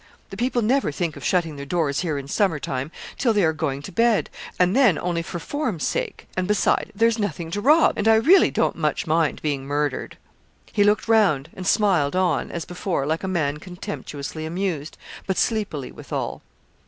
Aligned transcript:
The 0.31 0.35
people 0.35 0.63
never 0.63 0.91
think 0.91 1.15
of 1.15 1.23
shutting 1.23 1.57
their 1.57 1.65
doors 1.67 1.99
here 1.99 2.17
in 2.17 2.27
summer 2.27 2.57
time 2.57 2.89
till 3.19 3.33
they 3.33 3.43
are 3.43 3.53
going 3.53 3.83
to 3.83 3.91
bed, 3.91 4.31
and 4.59 4.75
then 4.75 4.97
only 4.97 5.21
for 5.21 5.37
form's 5.37 5.83
sake; 5.85 6.25
and, 6.35 6.47
beside, 6.47 6.91
there's 6.95 7.19
nothing 7.19 7.51
to 7.51 7.61
rob, 7.61 7.93
and 7.99 8.07
I 8.07 8.15
really 8.15 8.49
don't 8.49 8.75
much 8.77 9.05
mind 9.05 9.43
being 9.43 9.63
murdered.' 9.67 10.17
He 10.71 10.83
looked 10.83 11.07
round, 11.07 11.49
and 11.53 11.67
smiled 11.67 12.15
on, 12.15 12.49
as 12.49 12.65
before, 12.65 13.05
like 13.05 13.23
a 13.23 13.27
man 13.27 13.57
contemptuously 13.57 14.43
amused, 14.43 14.97
but 15.27 15.37
sleepily 15.37 15.91
withal. 15.91 16.41